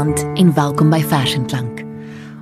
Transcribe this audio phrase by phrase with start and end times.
[0.00, 1.82] Goeienaand en welkom by Vers en Klank.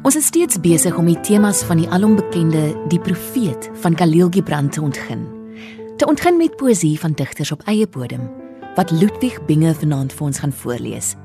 [0.07, 4.69] Ons is steeds besig om die temas van die alombekende Die Profeet van Khalil Gibran
[4.71, 5.25] te ontgin.
[5.99, 8.29] Te ontgin met poësie van digters op eie bodem
[8.77, 11.17] wat Ludwig Binger vanaand vir ons gaan voorlees.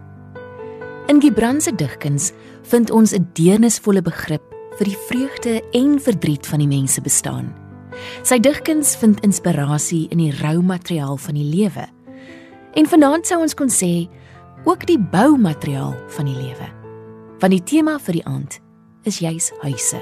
[1.05, 2.31] In Gibran se digkuns
[2.63, 4.41] vind ons 'n deernisvolle begrip
[4.79, 7.53] vir die vreugde en verdriet van die mense bestaan.
[8.23, 11.85] Sy digkuns vind inspirasie in die rou materiaal van die lewe.
[12.73, 14.09] En vanaand sou ons kon sê
[14.63, 16.67] ook die boumateriaal van die lewe.
[17.39, 18.59] Want die tema vir die aand
[19.03, 19.99] is juis huise.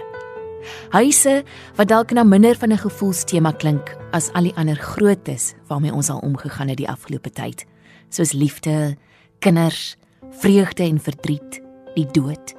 [0.93, 1.41] Huise
[1.79, 6.09] wat dalk na minder van 'n gevoelstema klink as al die ander grootes waarmee ons
[6.09, 7.65] al omgegaan het die afgelope tyd,
[8.09, 8.97] soos liefde,
[9.39, 9.97] kinders,
[10.29, 11.61] vreugde en verdriet,
[11.95, 12.53] die dood.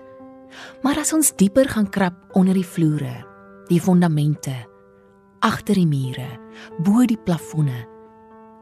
[0.82, 3.24] Maar as ons dieper gaan krap onder die vloere,
[3.68, 4.54] die fondamente,
[5.40, 6.38] agter die mure,
[6.78, 7.86] bo die plafonne,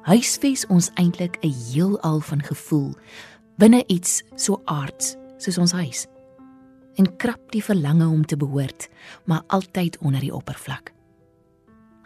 [0.02, 2.94] huisves ons eintlik 'n heelal van gevoel
[3.60, 6.06] binne iets so aards soos ons huis.
[6.96, 8.88] En krap die verlange om te behoort
[9.28, 10.92] maar altyd onder die oppervlak.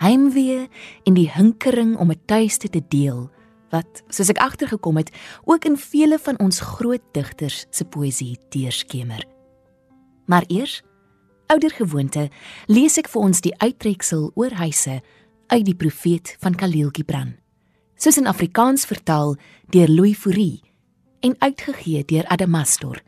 [0.03, 0.67] Heimwee
[1.07, 3.31] en die hinkering om 'n tuiste te deel
[3.71, 5.11] wat soos ek agtergekom het
[5.45, 9.25] ook in vele van ons groot digters se poësie deurskemer.
[10.27, 10.83] Maar eers
[11.47, 12.31] ouer gewoonte
[12.67, 15.03] lees ek vir ons die uittreksel oor huise
[15.47, 17.37] uit die profeet van Khalil Gibran
[17.97, 19.37] soos in Afrikaans vertaal
[19.71, 20.63] deur Louis Fourie
[21.25, 23.03] en uitgegee deur Adamastor,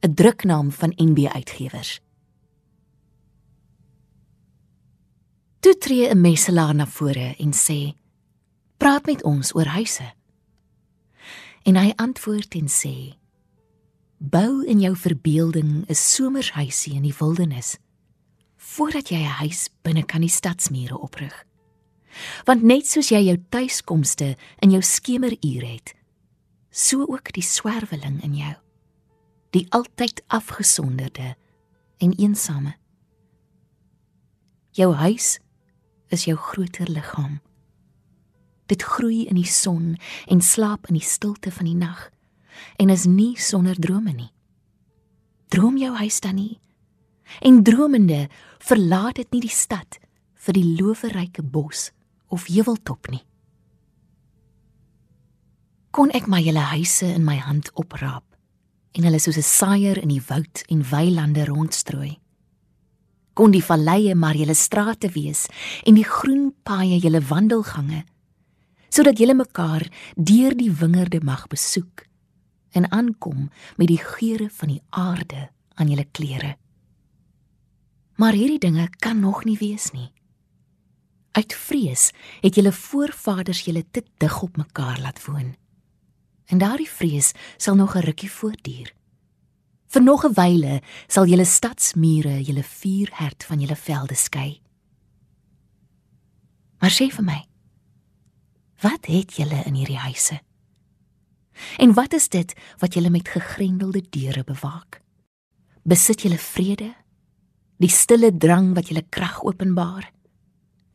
[0.00, 2.00] 'n druknaam van NB Uitgewers.
[5.60, 7.94] Toe tree 'n messelaar na vore en sê:
[8.76, 10.12] "Praat met ons oor huise."
[11.62, 13.16] En hy antwoord en sê:
[14.18, 17.78] "Bou in jou verbeelding 'n somershuisie in die wildernis
[18.56, 21.44] voordat jy 'n huis binne kan die stadsmure oprig."
[22.44, 25.95] Want net soos jy jou tuiskomste in jou skemerure het,
[26.76, 28.54] so ook die swerweling in jou,
[29.56, 31.34] die altyd afgesonderde
[31.98, 32.74] en eensame.
[34.76, 35.38] Jou huis
[36.12, 37.40] is jou groter liggaam.
[38.68, 39.94] Dit groei in die son
[40.28, 42.10] en slaap in die stilte van die nag
[42.76, 44.32] en is nie sonder drome nie.
[45.48, 46.58] Droom jou huis dan nie.
[47.40, 48.26] En dromende
[48.58, 49.98] verlaat dit nie die stad
[50.46, 51.90] vir die loweryke bos
[52.28, 53.25] of heuweltop nie.
[55.96, 58.24] Kon ek my hele huise in my hand opraap
[58.96, 62.18] en hulle soos 'n saaier in die woud en weilande rondstrooi.
[63.32, 65.46] Kon die valleie maar julle strate wees
[65.86, 68.04] en die groen paaie julle wandelgange
[68.90, 72.04] sodat julle mekaar deur die wingerde mag besoek
[72.72, 76.56] en aankom met die geure van die aarde aan julle klere.
[78.16, 80.12] Maar hierdie dinge kan nog nie wees nie.
[81.32, 85.56] Uit vrees het julle voorvaders julle te dig op mekaar laat woon.
[86.46, 88.94] En daardie vrees sal nog 'n rukkie voortduur.
[89.86, 94.60] Vir nog 'n wyle sal julle stadsmure julle vuurhert van julle velde skei.
[96.78, 97.46] Maar sê vir my,
[98.80, 100.40] wat het julle in hierdie huise?
[101.78, 105.00] En wat is dit wat julle met gegrendelde deure bewaak?
[105.82, 106.94] Besit julle vrede?
[107.76, 110.12] Die stille drang wat julle krag openbaar?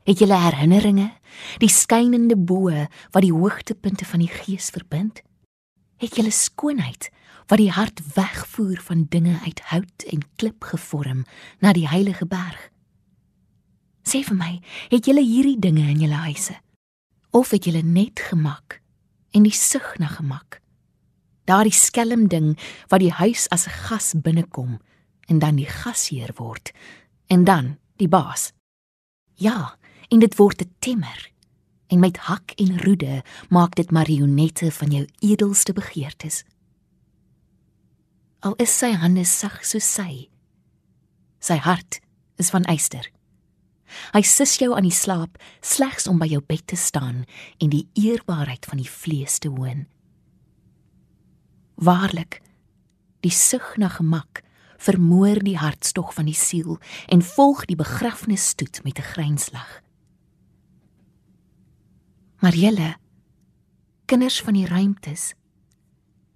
[0.04, 1.12] Het jy herinneringe,
[1.58, 5.22] die skynende boë wat die hoogtepunte van die gees verbind?
[6.02, 7.12] Het jy skoonheid
[7.46, 11.26] wat die hart wegvoer van dinge uit hout en klip gevorm
[11.62, 12.72] na die heilige berg?
[14.02, 14.52] Sê vir my,
[14.90, 16.56] het jy hierdie dinge in jou huise?
[17.30, 18.80] Of het jy net gemak
[19.32, 20.58] en die sug na gemak?
[21.46, 22.56] Daardie skelm ding
[22.90, 24.82] wat die huis as 'n gas binnekom
[25.30, 26.74] en dan die gasheer word
[27.30, 28.54] en dan die baas.
[29.36, 29.78] Ja,
[30.10, 31.31] en dit word 'n temmer
[31.92, 36.44] en met hak en roede maak dit marionette van jou edelste begeertes.
[38.40, 40.32] Al is sy hande sag soos sy
[41.42, 42.00] sy hart
[42.42, 43.08] is van yster.
[44.14, 47.26] Hy sis jou aan die slaap slegs om by jou bed te staan
[47.60, 49.88] en die eerbaarheid van die vlees te hoon.
[51.82, 52.40] Waarlik
[53.26, 54.44] die sug na gemak
[54.82, 56.80] vermoor die hartstog van die siel
[57.12, 59.81] en volg die begrafnisstoet met 'n grynslag
[62.42, 62.96] Maar julle
[64.10, 65.36] kinders van die ruimtes,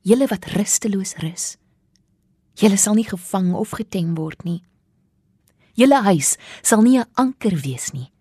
[0.06, 1.46] julle wat rusteloos rus.
[2.62, 4.60] Julle sal nie gevang of getem word nie.
[5.74, 8.12] Julle huis sal nie 'n anker wees nie,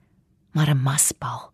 [0.55, 1.53] maar 'n maspaal.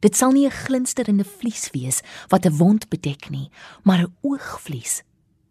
[0.00, 3.50] Dit sal nie 'n glinsterende vlies wees wat 'n wond bedek nie,
[3.82, 5.02] maar 'n oogvlies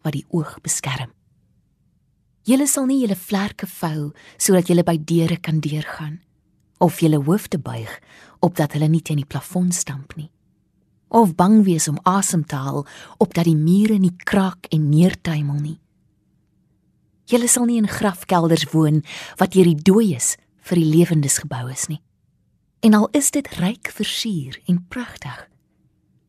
[0.04, 1.12] wat die oog beskerm.
[2.44, 6.22] Julle sal nie julle vlerke vou sodat julle by deure kan deurgaan
[6.84, 7.92] of julle hoofde buig
[8.44, 10.34] opdat hulle nie teen die plafon stamp nie
[11.14, 12.82] of bang wees om asem te haal
[13.22, 15.78] opdat die mure nie kraak en neertuimel nie.
[17.30, 19.04] Julle sal nie in grafkelders woon
[19.40, 20.34] wat deur die dooies
[20.66, 22.02] vir die lewendes gebou is nie.
[22.84, 25.38] En al is dit ryk versier en pragtig,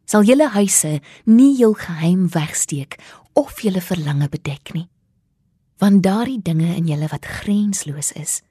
[0.07, 3.01] sal julle huise nie jul geheim wegsteek
[3.35, 4.87] of julle verlange bedek nie.
[5.83, 8.43] Want daardie dinge in julle wat grensloos is,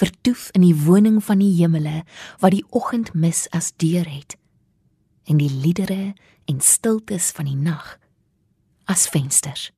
[0.00, 2.02] vertoef in die woning van die hemele
[2.42, 4.36] wat die oggend mis as deur het
[5.28, 6.14] en die liedere
[6.50, 7.98] en stiltes van die nag
[8.90, 9.70] as vensters.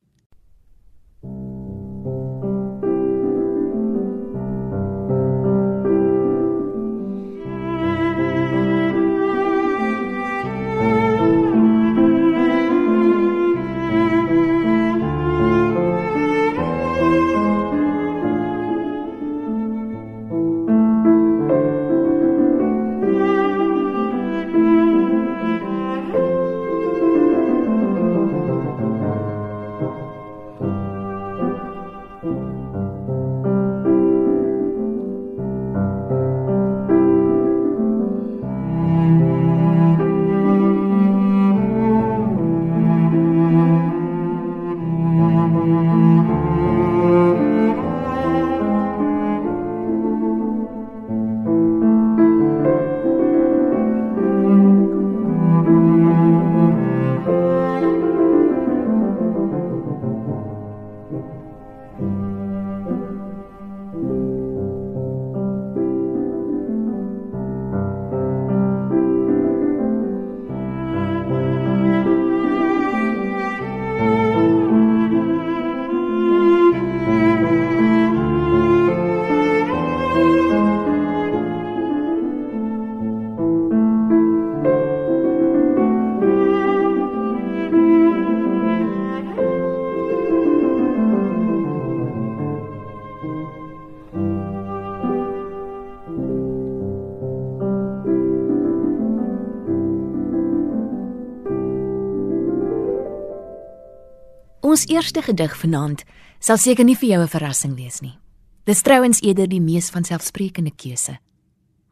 [104.73, 106.01] Ons eerste gedig vanaand
[106.41, 108.17] sal seker nie vir jou 'n verrassing wees nie.
[108.65, 111.19] Dis trouens eerder die mees vanselfsprekende keuse.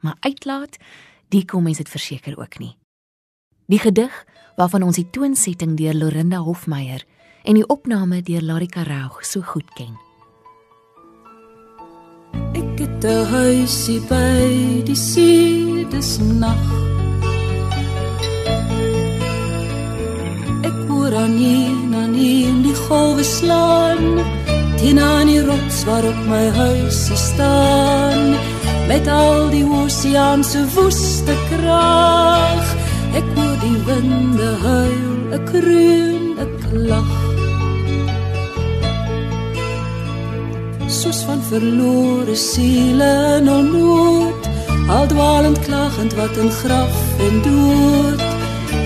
[0.02, 0.78] Maar uitlaat,
[1.30, 2.76] die kom mens dit verseker ook nie.
[3.68, 4.26] Die gedig
[4.58, 7.06] waarvan ons die toonsetting deur Lorinda Hofmeyer
[7.44, 9.96] en die opname deur Larika Raug so goed ken.
[12.54, 16.91] Ek het 'n huisie by die see dis nag.
[23.02, 24.04] Golwe slaan
[24.78, 27.00] teen aan die rots waarop my huis
[27.30, 28.36] staan.
[28.88, 32.66] Met al die oseaan se woeste krag
[33.20, 36.58] ek hoor die winde huil ek kreun ek
[36.90, 37.12] lag
[41.02, 44.50] soos van verlore siele in onnood
[44.96, 46.98] al dwalend klagend wat in graf
[47.28, 48.28] en dood.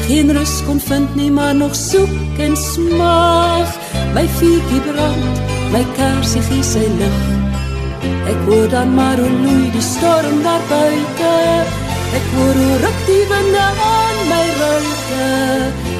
[0.05, 3.73] Geen rus kon vind nie maar nog soek en smag
[4.15, 5.41] my vuurtjie brand
[5.73, 7.23] my kersie gee sy lig.
[8.31, 11.33] Ek hoor dan maar hoe loei die storm daar buite.
[12.19, 15.25] Ek hoor hoe ruk die winde aan my ruite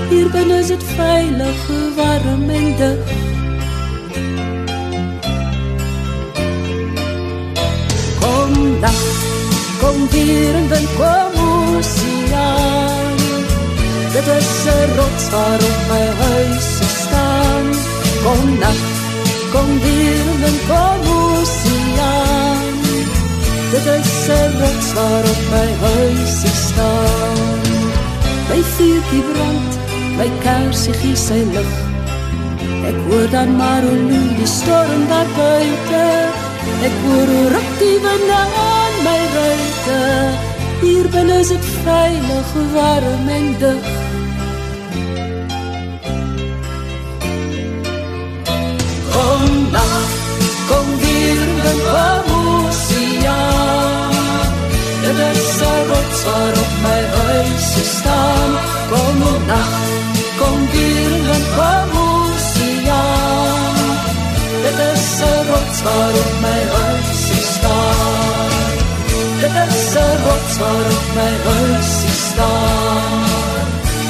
[0.09, 1.61] hier binne is dit veilig
[1.97, 3.13] warm en dig
[8.21, 8.53] kom
[8.85, 9.01] dag
[9.81, 12.23] kom weer en dan kom ons hier
[14.15, 16.69] Dit is 'n rots waarop my huis
[17.01, 17.94] staan.
[18.25, 18.79] Kom nag,
[19.53, 22.63] kom weer en kom oseaan.
[23.71, 27.61] Dit is 'n rots waarop my huis staan.
[28.49, 29.71] My vuurtjie brand,
[30.17, 31.73] my kersie gee sy lig.
[32.89, 36.05] Ek hoor dan maar hoe loei die storm daar buite.
[36.87, 40.01] Ek hoor hoe ruk die wind aan my ruite.
[40.81, 44.04] Hier binne is dit veilig, warm en dig.
[49.71, 50.09] Dag
[50.69, 52.81] kom weer en vamos
[53.25, 53.43] ja
[55.01, 57.67] dit is een rots waarop my huis
[57.97, 58.51] staan
[58.89, 59.85] kom op nacht
[60.39, 62.47] kom weer en vamos
[62.89, 63.05] ja
[64.63, 67.23] dit is een rots waarop my huis
[67.55, 68.63] staan
[69.39, 71.91] dit is een rots waarop my huis
[72.27, 73.23] staan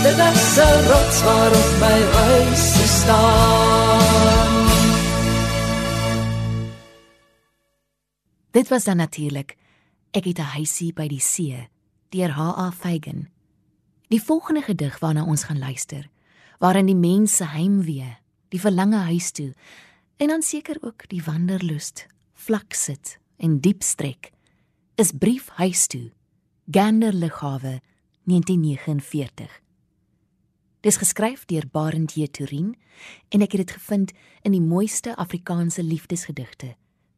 [0.04, 2.66] dit is een rots waarop my huis
[3.00, 4.55] staan
[8.56, 9.58] Dit was dan natuurlik
[10.12, 11.68] Ek het 'n huisie by die see
[12.10, 12.72] deur H.A.
[12.72, 13.28] Fagan.
[14.08, 16.10] Die volgende gedig waarna ons gaan luister,
[16.60, 18.18] waarin die mense heimwee,
[18.50, 19.54] die verlange huis toe
[20.16, 24.32] en dan seker ook die wanderlust, vlak sit en diep strek,
[24.96, 26.12] is brief huis toe.
[26.72, 27.82] Gander Lughawe
[28.24, 29.62] 1949.
[30.80, 32.28] Dis geskryf deur Barend J.
[32.28, 32.76] Turin
[33.30, 36.76] en ek het dit gevind in die mooiste Afrikaanse liefdesgedigte,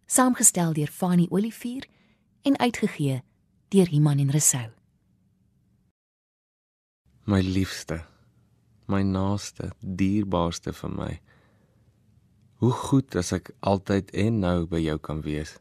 [0.07, 1.83] saamgestel deur Fanny Olivier
[2.41, 3.23] en uitgegee
[3.67, 4.69] deur Iman en Resou.
[7.23, 8.05] My liefste,
[8.87, 11.09] my naaste, dierbaarste vir my.
[12.63, 15.57] Hoe goed as ek altyd en nou by jou kan wees.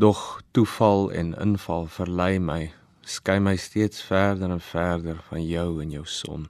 [0.00, 2.72] Doch toeval en inval verlei my,
[3.04, 6.48] skei my steeds verder en verder van jou en jou son.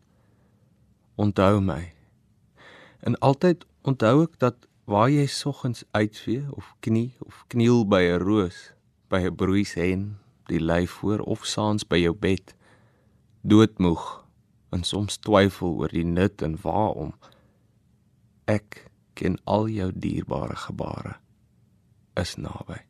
[1.18, 1.82] Onthou my.
[3.02, 8.22] En altyd onthou ek dat waar jy soggens uitvee of knie of kniel by 'n
[8.22, 8.72] roos,
[9.10, 12.54] by 'n broeishen, die lyf voor of saans by jou bed
[13.42, 14.24] doodmoeg
[14.70, 17.14] en soms twyfel oor die nut en waarom
[18.44, 21.16] ek ken al jou dierbare gebare
[22.14, 22.82] is naby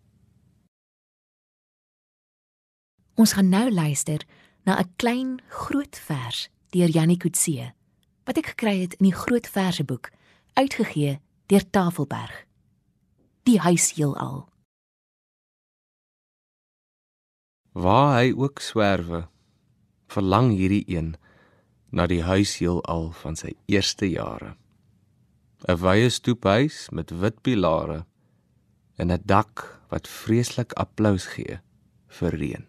[3.17, 4.27] Ons gaan nou luister
[4.65, 7.73] na 'n klein groot vers deur Jannie Kutse
[8.25, 10.11] wat ek gekry het in die groot verseboek
[10.55, 12.47] uitgegee deur Tafelberg
[13.47, 14.49] Die huis heelal
[17.77, 19.27] Waar hy ook swerwe,
[20.11, 21.13] verlang hierdie een
[21.95, 24.57] na die huis heelal van sy eerste jare.
[25.69, 28.01] 'n Wye stoephuis met wit pilare
[28.99, 29.63] en 'n dak
[29.93, 31.61] wat vreeslik applous gee
[32.19, 32.67] vir reën.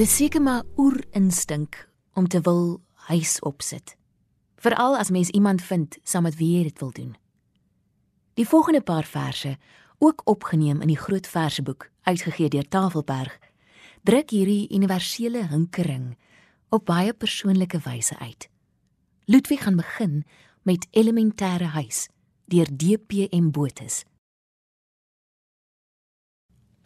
[0.00, 2.80] Dis seker maar oerinstink om te wil
[3.10, 3.96] huis opsit.
[4.56, 7.10] Veral as mens iemand vind saam met wie jy dit wil doen.
[8.40, 9.58] Die volgende paar verse,
[9.98, 13.36] ook opgeneem in die groot verseboek uitgegee deur Tafelberg,
[14.08, 16.16] druk hierdie universele hinkering
[16.72, 18.48] op baie persoonlike wyse uit.
[19.28, 20.24] Ludwig gaan begin
[20.62, 22.06] met elementêre huis
[22.48, 24.06] deur DPM Botus.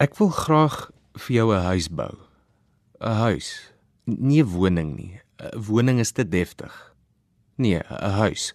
[0.03, 2.24] Ek wil graag vir jou 'n huis bou.
[2.99, 3.71] 'n huis,
[4.05, 5.21] nie 'n woning nie.
[5.39, 6.93] 'n Woning is te deftig.
[7.57, 8.53] Nee, 'n huis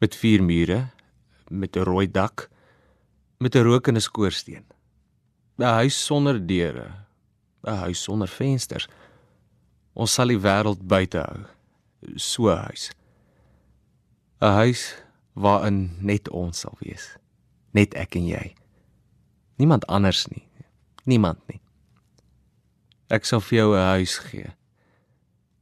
[0.00, 0.90] met vier mure,
[1.50, 2.48] met 'n rooi dak,
[3.38, 4.64] met 'n rokende skoorsteen.
[5.58, 7.06] 'n Huis sonder deure,
[7.62, 8.88] 'n huis sonder vensters.
[9.92, 11.46] Ons sal die wêreld buite hou.
[12.16, 12.90] So 'n huis.
[14.40, 14.94] 'n Huis
[15.32, 17.16] waarin net ons sal wees.
[17.72, 18.54] Net ek en jy.
[19.56, 20.46] Niemand anders nie.
[21.04, 21.60] Niemand nie.
[23.08, 24.52] Ek sal vir jou 'n huis gee.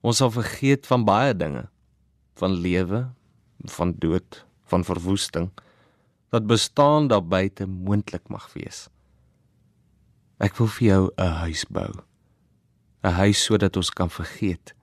[0.02, 1.68] Ons sal vergeet van baie dinge,
[2.34, 3.10] van lewe,
[3.64, 5.50] van dood, van verwoesting
[6.30, 8.88] dat bestaan daar buite moontlik mag wees.
[10.38, 11.92] Ek wil vir jou 'n huis bou.
[13.02, 14.74] 'n Huis sodat ons kan vergeet.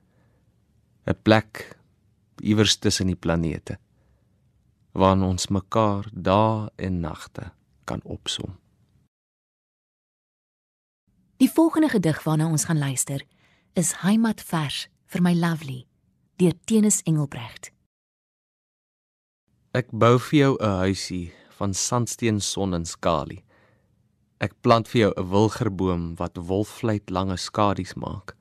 [1.06, 1.78] 'n Plek
[2.40, 3.78] iewers tussen die planete
[4.92, 7.52] waar ons mekaar dae en nagte
[7.84, 8.54] kan opsom.
[11.44, 13.20] Die volgende gedig waarna ons gaan luister
[13.76, 15.82] is Heimatvers vir my lovely
[16.40, 17.68] deur Tenis Engelbrecht.
[19.76, 23.44] Ek bou vir jou 'n huisie van sandsteen son en skalie.
[24.40, 28.36] Ek plant vir jou 'n wilgerboom wat wolfluit lange skadu's maak.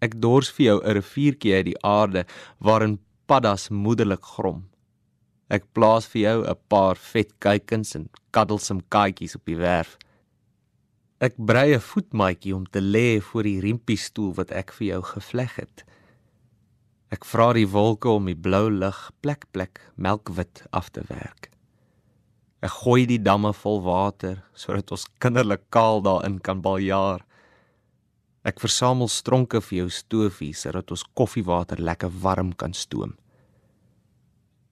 [0.00, 2.26] Ek dors vir jou 'n riviertjie uit die aarde
[2.58, 4.68] waarin paddas moederlik grom.
[5.48, 9.98] Ek plaas vir jou 'n paar vet kuikens en kaddelsem kaatjies op die werf.
[11.22, 15.02] Ek brei 'n voetmaatjie om te lê voor die riempie stoel wat ek vir jou
[15.02, 15.84] gevleg het.
[17.14, 21.50] Ek vra die wolke om die blou lug plek plek melkwit af te werk.
[22.60, 27.22] Ek gooi die damme vol water sodat ons kinderlik kaal daarin kan baljaar.
[28.44, 33.14] Ek versamel stronke vir jou stofie sodat ons koffiewater lekker warm kan stoom.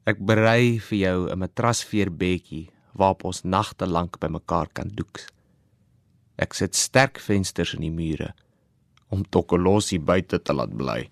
[0.04, 5.28] Ek berei vir jou 'n matrasveerbedjie waarop ons nagte lank bymekaar kan doeks.
[6.40, 8.32] Ek sit sterk vensters in die mure
[9.12, 11.02] om Tokolosi buite te laat bly.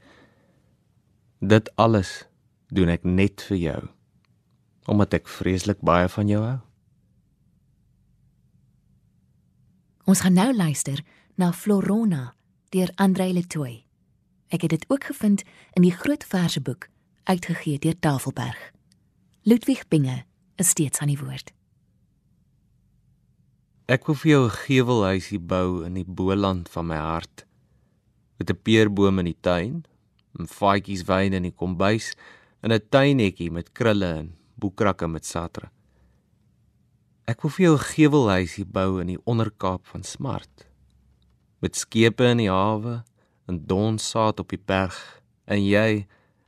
[1.44, 2.24] Dit alles
[2.72, 3.80] doen ek net vir jou
[4.88, 6.56] omdat ek vreeslik baie van jou hou.
[10.08, 11.02] Ons gaan nou luister
[11.36, 12.30] na Florona
[12.72, 13.84] deur Andre Letoy.
[14.48, 15.44] Ek het dit ook gevind
[15.76, 16.88] in die groot verseboek
[17.28, 18.56] uitgegee deur Tafelberg.
[19.44, 20.22] Ludwig Binge
[20.56, 21.52] is steeds aan die woord.
[23.88, 27.46] Ek wil vir jou 'n gevelhuisie bou in die boland van my hart
[28.36, 29.86] met 'n peerboom in die tuin,
[30.38, 32.12] 'n vaatjies wyn in die kombuis
[32.62, 35.70] en 'n tuinetjie met krulle en boekrakke met satre.
[37.26, 40.68] Ek wil vir jou 'n gevelhuisie bou in die onderkaap van Smart.
[41.62, 43.04] Met skepe in die hawe
[43.48, 46.06] en donsaad op die berg en jy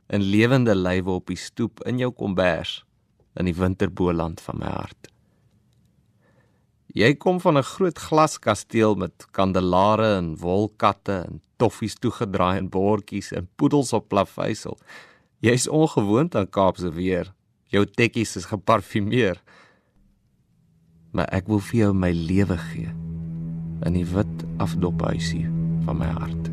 [0.09, 2.85] in lewende lywe op die stoep in jou kombers
[3.35, 5.11] in die winterboland van my hart.
[6.93, 13.31] Jy kom van 'n groot glaskasteel met kandelare en wolkatte en toffies toegedraai en bordjies
[13.31, 14.77] en poedels op plaveisel.
[15.39, 17.33] Jy's ongewoond aan Kaapse weer.
[17.65, 19.41] Jou tekkies is geparfumeer
[21.11, 22.91] maar ek wil vir jou my lewe gee
[23.87, 25.47] in die wit afdophuisie
[25.87, 26.51] van my hart.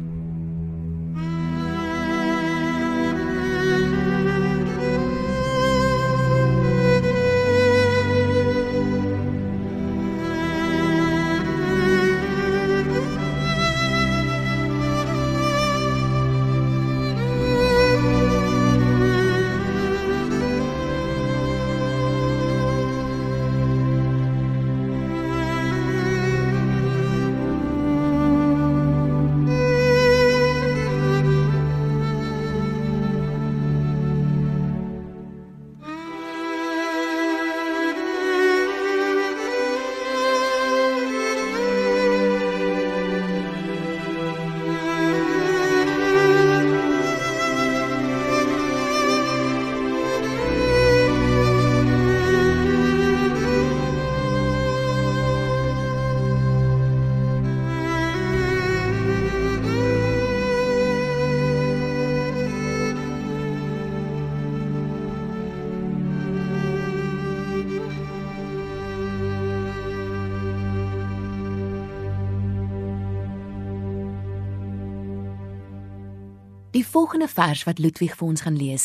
[76.79, 78.85] Die volgende vers wat Ludwig vir ons gaan lees,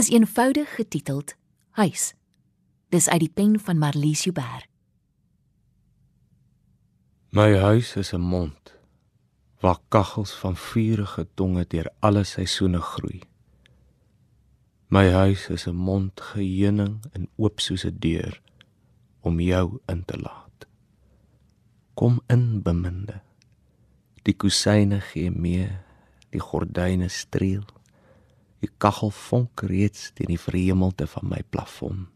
[0.00, 1.34] is eenvoudig getiteld
[1.76, 2.14] Huis.
[2.88, 4.64] Dis uit die pen van Marlies Joubert.
[7.36, 8.72] My huis is 'n mond
[9.60, 13.20] waar kaggels van vuurige tonge deur alle seisoene groei.
[14.88, 18.40] My huis is 'n mond geheuning en oop soos 'n deur
[19.20, 20.66] om jou in te laat.
[21.94, 23.20] Kom in, beminde.
[24.22, 25.85] Die kusyne gee mee
[26.34, 27.64] die gordyne streel.
[28.64, 32.06] Die kaggel vonk reeds teen die verhemelte van my plafon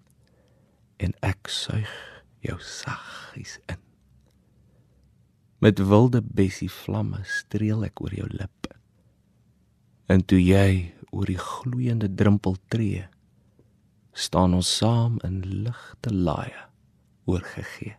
[1.00, 1.92] en ek suig
[2.44, 3.80] jou saggies in.
[5.60, 8.74] Met wilde bessie vlamme streel ek oor jou lippe.
[10.12, 13.06] En toe jy oor die gloeiende drempel tree,
[14.12, 16.66] staan ons saam in ligte laaie
[17.30, 17.96] oorgegee.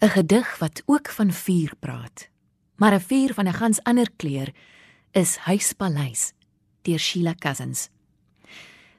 [0.00, 2.28] 'n Gedig wat ook van vuur praat
[2.78, 4.54] Maar 'n vuur van 'n gans ander kleur
[5.10, 6.32] is Huispaleis
[6.82, 7.88] deur Sheila Cousins.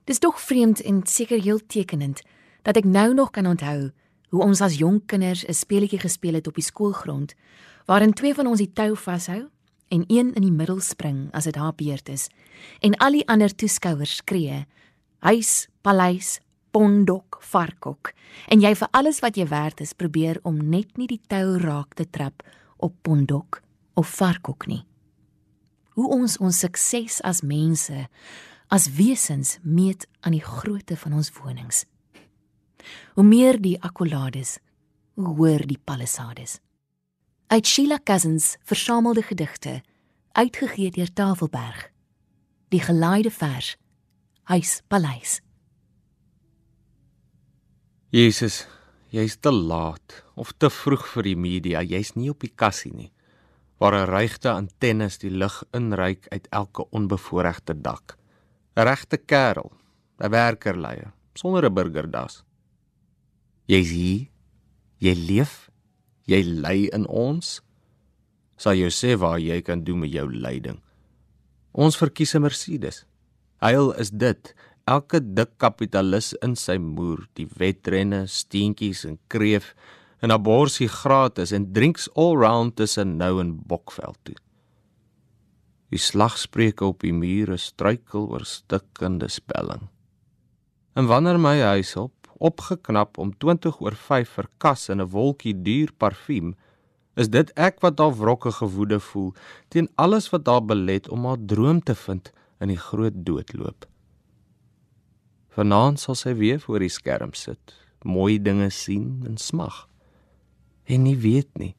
[0.03, 2.21] Dis tog vreemd en seker heel tekenend
[2.61, 3.91] dat ek nou nog kan onthou
[4.29, 7.33] hoe ons as jonk kinders 'n speletjie gespeel het op die skoolgrond
[7.85, 9.49] waarin twee van ons die tou vashou
[9.87, 12.27] en een in die middel spring as dit haar beurt is
[12.79, 14.65] en al die ander toeskouers skree
[15.19, 16.39] huis paleis
[16.71, 18.13] pondok varkok
[18.47, 21.93] en jy vir alles wat jy werd is probeer om net nie die tou raak
[21.93, 22.43] te trap
[22.77, 23.61] op pondok
[23.99, 24.83] of varkok nie.
[25.97, 28.05] Hoe ons ons sukses as mense
[28.69, 31.83] as wesens meet aan die grootte van ons wonings.
[33.17, 34.59] Hoe meer die akkolades
[35.19, 36.59] hoe hoër die palisades.
[37.51, 39.81] Uit Sheila Cousins versamelde gedigte
[40.31, 41.89] uitgegee deur Tafelberg.
[42.69, 43.75] Die gelaaide vers
[44.49, 45.39] huis paleis
[48.09, 48.63] Jesus,
[49.13, 51.83] jy's te laat of te vroeg vir die media.
[51.85, 53.11] Jy's nie op die kassie nie.
[53.79, 58.17] Waar 'n regte antennes die lig inryk uit elke onbevoorregte dak.
[58.75, 59.71] 'n Regte kerel,
[60.19, 62.43] 'n werkerleier sonder 'n burgerdas.
[63.65, 64.27] Jy's hier.
[64.97, 65.69] Jy leef.
[66.25, 67.61] Jy lê in ons.
[68.57, 70.81] Sal jy sê waar jy kan doen met jou lyding?
[71.71, 73.05] Ons verkies 'n Mercedes.
[73.61, 74.53] Heil is dit
[74.85, 79.75] elke dik kapitalis in sy moer, die wetrenne, steentjies en kreef
[80.19, 84.35] en aborsie gratis en drinks all round tussen nou en Bokveld toe.
[85.89, 89.87] Die slagspreuke op die mure struikel oor stikkende spelling.
[90.93, 95.91] En wanneer my huis op, opgeknap om 20 oor 5 verkas in 'n wolkie duur
[95.97, 96.55] parfuum,
[97.15, 99.33] is dit ek wat daar wrokke gewoede voel
[99.67, 103.85] teen alles wat daar belet om haar droom te vind in die groot doodloop.
[105.49, 109.88] Vanaand sal sy weer voor die skerm sit, mooi dinge sien en smag.
[110.89, 111.75] En nie weet nie.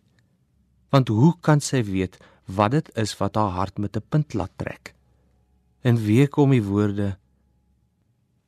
[0.94, 2.18] Want hoe kan sy weet
[2.50, 4.94] wat dit is wat haar hart met 'n punt laat trek?
[5.82, 7.16] En wie kom die woorde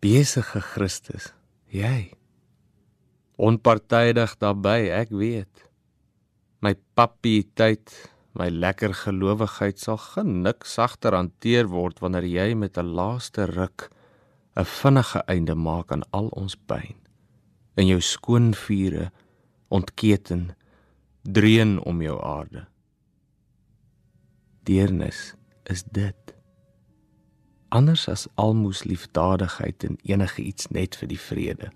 [0.00, 1.32] besige Christus,
[1.70, 2.12] jy?
[3.36, 5.68] Onpartydig daarbey, ek weet.
[6.60, 12.94] My pappie tyd, my lekker gelowigheid sal genik sagter hanteer word wanneer jy met 'n
[12.94, 13.90] laaste ruk
[14.56, 16.96] 'n vinnige einde maak aan al ons pyn.
[17.76, 19.10] In jou skoon vure
[19.72, 20.50] ontketen
[21.22, 22.66] dreun om jou aarde.
[24.62, 25.34] Deernis
[25.70, 26.34] is dit.
[27.72, 31.70] Anders as almoes liefdadigheid en enige iets net vir die vrede.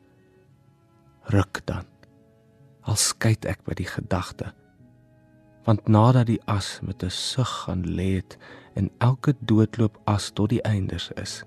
[1.33, 1.87] Ruk dan.
[2.87, 4.53] Al skei ek by die gedagte.
[5.67, 8.39] Want nadat die as met 'n sug gaan lê het
[8.75, 11.43] en elke doodloop as tot die eindes is,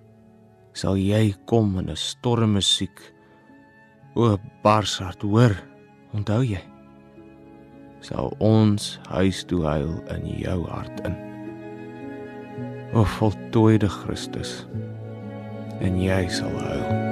[0.74, 3.14] sal jy kom in 'n storm musiek.
[4.16, 5.56] O Barshart, hoor,
[6.15, 6.62] onthou jy?
[8.06, 11.17] Sal ons huis toe huil in jou hart in.
[12.95, 14.63] O voltooide Christus.
[15.84, 17.09] En jy sal huil.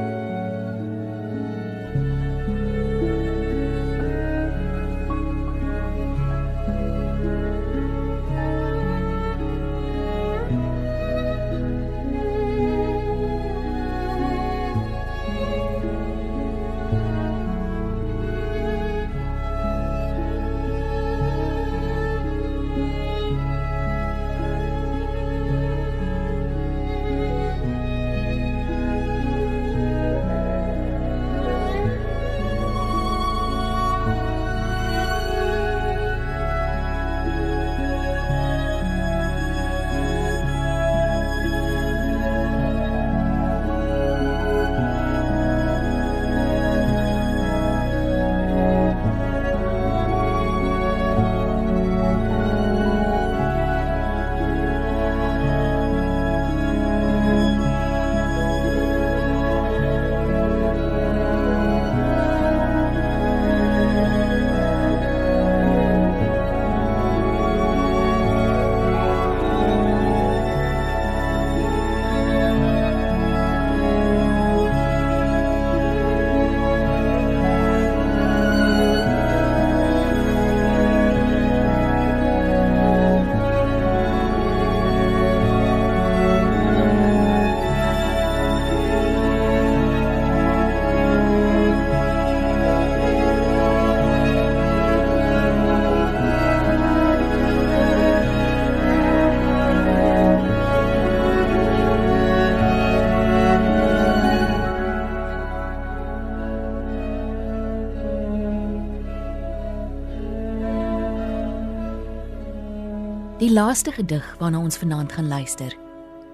[113.58, 115.78] Laaste gedig waarna ons vanaand gaan luister,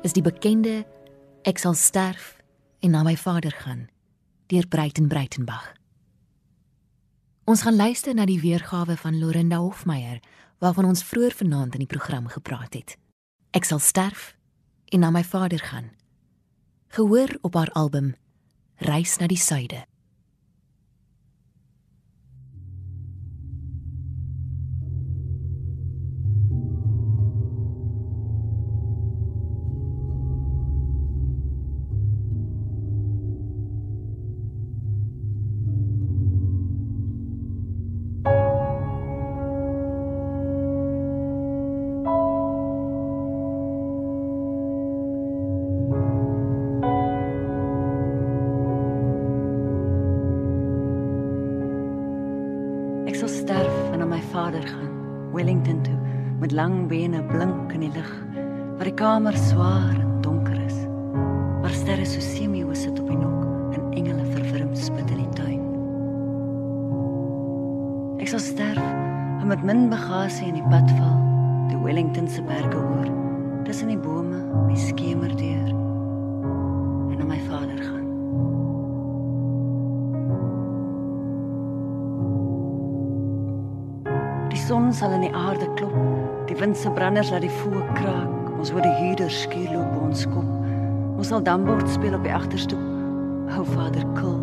[0.02, 0.82] is die bekende
[1.48, 2.34] Ek sal sterf
[2.84, 3.86] en na my vader gaan
[4.52, 5.70] deur Breiten Breitenbach.
[7.48, 10.20] Ons gaan luister na die weergawe van Lorinda Hofmeyer
[10.60, 12.98] waarvan ons vroeër vanaand in die program gepraat het.
[13.56, 14.34] Ek sal sterf
[14.92, 15.94] en na my vader gaan.
[16.92, 18.16] Gehoor op haar album
[18.84, 19.86] Reis na die suide.
[56.54, 58.10] Lang bene blink in die lig,
[58.78, 60.78] waar die kamer swaar en donker is,
[61.64, 65.64] waar sterre so semio sit op die nok en engele verwrim spit in die tuin.
[68.22, 68.86] Ek sal sterf
[69.42, 71.18] en met min bagasie in die pad val,
[71.72, 73.10] die Wellington se berge oor,
[73.66, 75.83] tussen die bome, die skemer deur
[84.98, 88.50] sal in die aarde klop Die wind se branders laat die voë kraak.
[88.60, 90.50] Ons hoor die huurder skuur loop op ons kop.
[91.18, 92.84] Ons sal dambord speel op die agterstoep.
[93.54, 94.40] Hou vader kil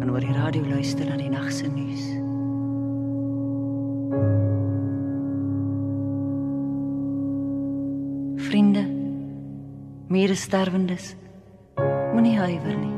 [0.00, 2.06] en oor die radio luister na die nag se nuus.
[8.48, 8.86] Vriende,
[10.10, 11.12] meer sterwendes.
[12.14, 12.96] Moenie huiwer nie.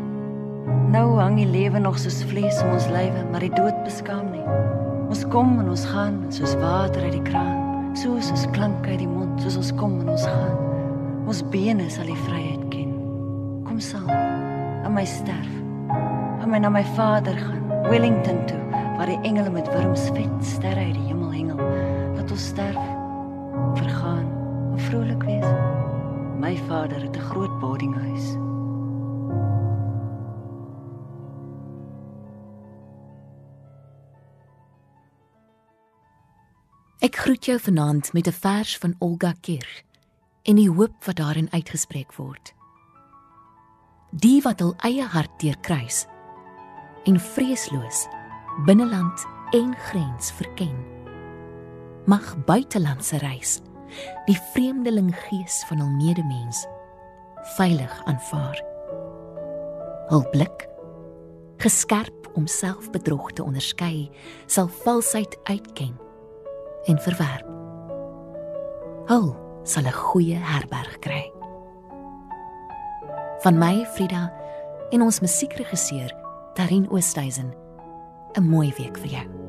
[0.94, 4.46] Nou hang die lewe nog soos vlees om ons lywe, maar die dood beskaam nie.
[5.12, 9.08] Ons kom en ons gaan soos water uit die kraan soos ons klank uit die
[9.08, 10.60] mond, soos ons kom en ons gaan.
[11.28, 12.94] Ons bene sal die vryheid ken.
[13.66, 14.08] Kom saam.
[14.08, 15.50] Aan my sterf.
[16.40, 18.60] Aan my na my Vader gaan, Wellington toe,
[18.98, 21.60] waar die engele met wurms vet sterre uit die hemel hengel.
[22.16, 22.80] Laat ons sterf,
[23.78, 24.24] vergaan,
[24.72, 25.52] en vrolik wees.
[26.42, 28.32] My Vader het 'n groot boardinghuis.
[37.02, 39.82] Ek groet jou vanaand met 'n vers van Olga Kirch
[40.42, 42.54] en die hoop wat daarin uitgespreek word.
[44.10, 46.06] Die wat hul eie hart deurkruis
[47.04, 48.06] en vreesloos
[48.66, 50.84] binneland en grens verken
[52.06, 53.60] mag buitelandse reis
[54.26, 56.66] die vreemdeling gees van hul medemens
[57.56, 58.62] veilig aanvaar.
[60.08, 60.68] Hul blik
[61.56, 64.10] geskerp om selfbedrog te onderskei
[64.46, 66.11] sal valsheid uitken
[66.84, 67.46] en verwerp.
[69.06, 71.32] Hul sal 'n goeie herberg kry.
[73.42, 74.32] Van my Frida
[74.90, 76.12] en ons musiekregisseur
[76.54, 77.54] Tarin Oosthuizen
[78.34, 79.41] 'n mooi week vir jou.